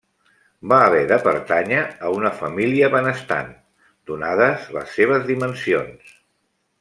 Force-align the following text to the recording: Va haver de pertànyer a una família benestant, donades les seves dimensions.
Va 0.71 0.77
haver 0.85 1.01
de 1.11 1.17
pertànyer 1.27 1.83
a 2.07 2.15
una 2.21 2.31
família 2.39 2.89
benestant, 2.95 3.53
donades 4.13 4.65
les 4.79 4.97
seves 5.01 5.29
dimensions. 5.33 6.17